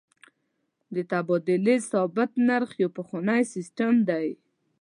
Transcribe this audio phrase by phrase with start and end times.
[0.95, 4.27] د تبادلې ثابت نرخ یو پخوانی سیستم دی.